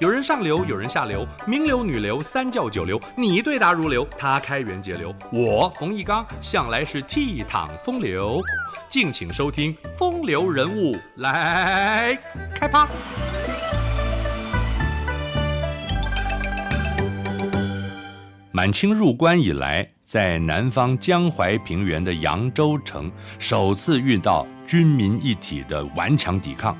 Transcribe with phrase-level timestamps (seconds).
[0.00, 8.40] 有人上流，有人下流，名流、女流、三教九流，你对答如流，他开源节流，我冯一刚向来是倜傥风流。
[8.88, 12.16] 敬请收听《风流人物》来
[12.54, 12.86] 开趴。
[18.52, 26.78] 满清入关以来，在南方江淮平原的扬州城，首次遇到军民一体的顽强抵抗。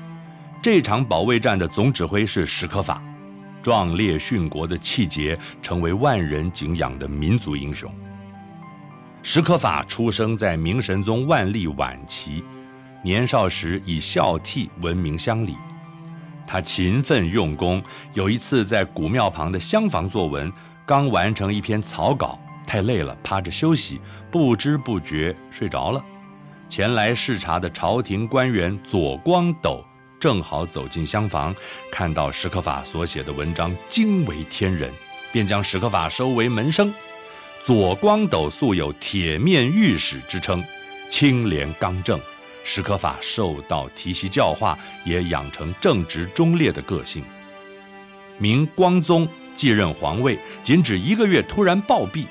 [0.61, 3.01] 这场保卫战的总指挥是史可法。
[3.61, 7.93] 壮烈殉国的气节，成为万人敬仰的民族英雄。
[9.21, 12.43] 史可法出生在明神宗万历晚期，
[13.03, 15.55] 年少时以孝悌闻名乡里。
[16.47, 20.51] 他勤奋用功，有一次在古庙旁的厢房作文，
[20.85, 23.99] 刚完成一篇草稿，太累了，趴着休息，
[24.31, 26.03] 不知不觉睡着了。
[26.67, 29.83] 前来视察的朝廷官员左光斗。
[30.19, 31.55] 正好走进厢房，
[31.91, 34.91] 看到史可法所写的文章惊为天人，
[35.31, 36.93] 便将史可法收为门生。
[37.63, 40.63] 左光斗素有“铁面御史”之称，
[41.09, 42.19] 清廉刚正。
[42.63, 47.23] 史可法受到提携教化，也养成正直忠烈的个性。
[48.37, 52.25] 明光宗继任皇位，仅止一个月，突然暴毙，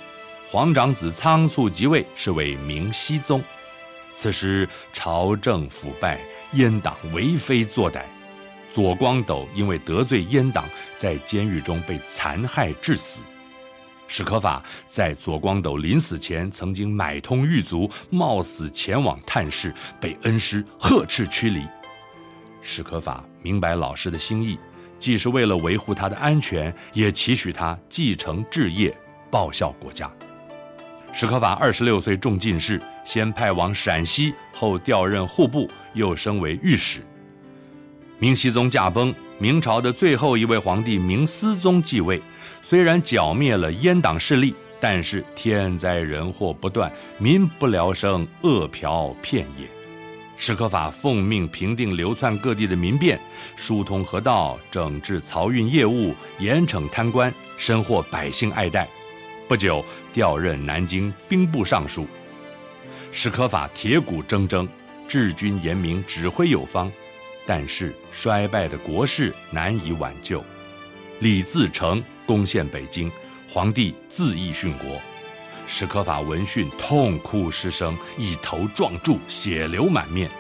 [0.48, 3.42] 皇长子仓促即位，是为明熹宗。
[4.14, 6.20] 此时朝政腐败。
[6.55, 8.03] 阉党为非作歹，
[8.73, 10.65] 左光斗因为得罪阉党，
[10.97, 13.21] 在监狱中被残害致死。
[14.07, 21.63] 史可法在左光斗临死前，曾经买通狱卒，冒死前往探视，被恩师呵斥驱离。
[22.63, 24.59] 史可法明白老师的心意，
[24.99, 28.97] 既是为了维护他的安全，也期许他继承志业，
[29.31, 30.11] 报效国家。
[31.20, 37.00] 史可法二十六岁中进士，先派往陕西，后调任户部，又升为御史。
[38.20, 42.22] 明熹宗驾崩，明朝的最后一位皇帝明思宗继位。
[42.62, 49.67] 虽然剿灭了阉党势力，但是天灾人祸不断，民不聊生，饿殍遍野。
[50.36, 53.18] 史可法奉命平定流窜各地的民变，
[53.57, 58.86] 疏通河道，整治漕运业务，严惩贪官，深获百姓爱戴。
[59.48, 59.83] 不久，
[60.13, 62.07] 调任南京兵部尚书。
[63.11, 64.69] 史可法铁骨铮铮，
[65.09, 66.92] 治军严明，指挥有方，
[67.47, 70.45] 但是衰败的国势难以挽救。
[71.20, 73.11] 李自成攻陷北京，
[73.48, 75.01] 皇帝自缢殉国。
[75.67, 80.31] 史可法闻讯痛哭失声，一头撞柱，血流满面。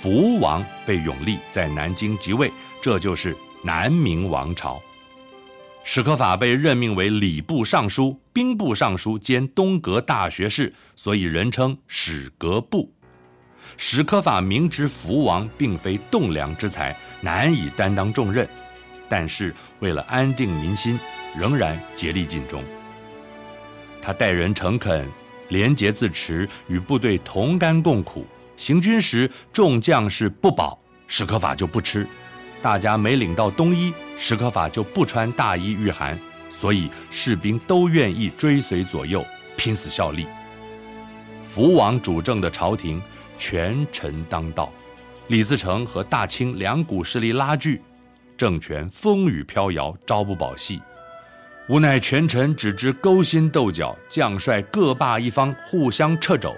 [0.00, 2.48] 福王被永历在南京即位，
[2.80, 4.80] 这就是南明王朝。
[5.82, 12.92] 史可法被任命为礼部尚书、兵部尚书兼东阁大学士，所以人称史阁部。
[13.76, 18.46] 史可法明知福王并非栋梁之才，难以担当重任，
[19.08, 20.98] 但是为了安定民心，
[21.36, 22.62] 仍然竭力尽忠。
[24.02, 25.08] 他待人诚恳，
[25.48, 28.26] 廉洁自持，与部队同甘共苦。
[28.56, 32.06] 行军时，众将士不饱，史可法就不吃。
[32.62, 36.18] 大家没领到冬衣，史可法就不穿大衣御寒，
[36.50, 39.24] 所以士兵都愿意追随左右，
[39.56, 40.26] 拼死效力。
[41.42, 43.02] 福王主政的朝廷
[43.38, 44.70] 权臣当道，
[45.28, 47.80] 李自成和大清两股势力拉锯，
[48.36, 50.80] 政权风雨飘摇，朝不保夕。
[51.68, 56.54] 无奈权臣只知勾心斗角，将帅各霸一方，互相掣肘，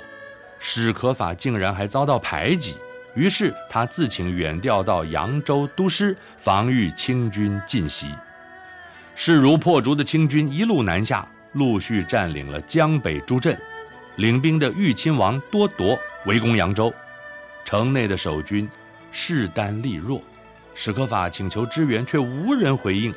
[0.58, 2.74] 史可法竟然还遭到排挤。
[3.15, 8.06] 于是他自请远调到扬州督师，防御清军进袭。
[9.15, 13.59] 势如破竹的清军一路南下，陆续占领了江北诸镇。
[14.17, 16.93] 领兵的豫亲王多铎围攻扬州，
[17.65, 18.69] 城内的守军
[19.11, 20.23] 势单力弱。
[20.75, 23.12] 史可法请求支援，却无人回应。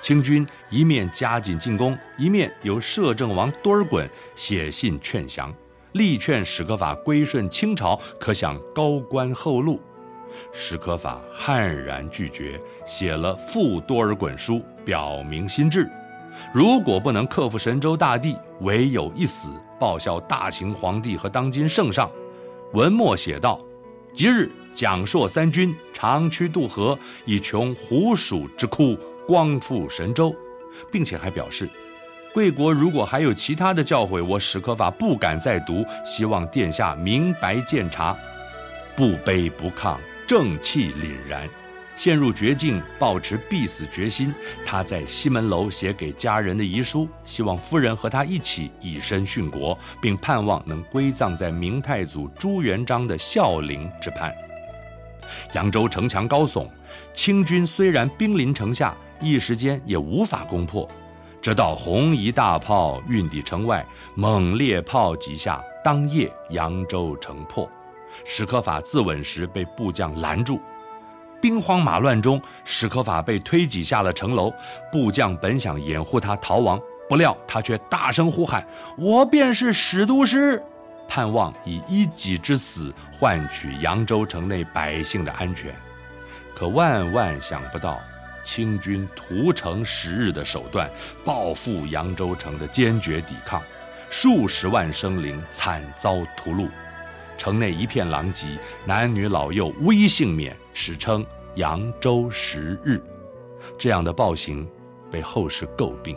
[0.00, 5.54] 清军一面加紧进攻，一面由摄政王多尔衮写信劝降。
[5.98, 9.78] 力劝史可法归顺清朝，可享高官厚禄。
[10.52, 15.90] 史可法悍然拒绝，写了赋多尔衮书，表明心志。
[16.54, 22.08] 如果不能克服神州大地，唯有一死，报效大清皇帝和当今圣上。
[22.72, 23.60] 文末写道
[24.14, 28.96] ：“即日蒋硕三军长驱渡河，以穷胡蜀之窟，
[29.26, 30.32] 光复神州。”
[30.92, 31.68] 并且还表示。
[32.38, 38.16] 贵国如果还有其他的教诲，我史可法不敢再读，希望殿下明白鉴察。
[38.94, 41.48] 不卑不亢，正气凛然。
[41.96, 44.32] 陷入绝境，抱持必死决心。
[44.64, 54.32] 他在西门楼写给家人的遗书，希望夫人和他一起以身殉国，并盼望能归葬在明太祖朱元璋的孝陵之畔。
[55.54, 56.68] 扬州城墙高耸，
[57.12, 60.88] 清军虽然兵临城下，一时间也无法攻破。
[61.40, 67.68] 直到红夷大炮运抵城外，猛烈炮击下，当夜扬州城破。
[68.24, 70.60] 史可法自刎时被部将拦住，
[71.40, 74.52] 兵荒马乱中，史可法被推挤下了城楼。
[74.90, 78.66] 部将本想掩护他逃亡，不料他却大声呼喊
[78.98, 80.60] ：“我便是史都师！”
[81.06, 85.72] 盼望以一己之死换取扬州城内百姓的安全。
[86.54, 88.00] 可万万想不到。
[88.48, 90.90] 清军屠城十日的手段，
[91.22, 93.60] 报复扬州城的坚决抵抗，
[94.08, 96.66] 数十万生灵惨遭屠戮，
[97.36, 98.46] 城内一片狼藉，
[98.86, 101.22] 男女老幼无一幸免，史称
[101.56, 102.98] 扬州十日。
[103.76, 104.66] 这样的暴行
[105.10, 106.16] 被后世诟病。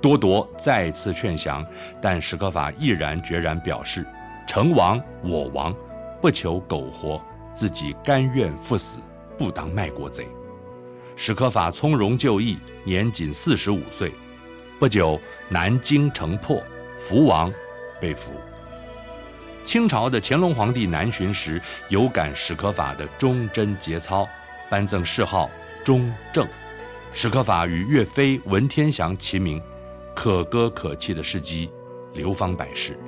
[0.00, 1.62] 多铎再次劝降，
[2.00, 4.02] 但史可法毅然决然表示：
[4.48, 5.76] 城亡我亡，
[6.22, 7.22] 不求苟活，
[7.52, 8.98] 自己甘愿赴死，
[9.36, 10.26] 不当卖国贼。
[11.16, 14.12] 史可法从容就义，年仅四十五岁。
[14.78, 16.60] 不久，南京城破，
[16.98, 17.52] 福王
[18.00, 18.32] 被俘。
[19.64, 24.28] 清朝的乾隆皇帝南巡时，有感史可法的忠贞节操，
[24.68, 25.48] 颁赠谥号
[25.84, 26.46] “忠正”。
[27.14, 29.62] 史可法与岳飞、文天祥齐名，
[30.16, 31.70] 可歌可泣的事迹
[32.14, 32.98] 流芳百世。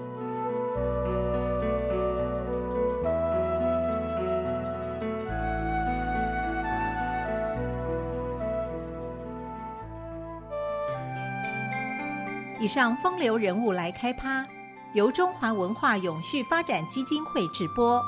[12.65, 14.43] 以上风流人物来开趴，
[14.95, 18.03] 由中华文化永续发展基金会直播。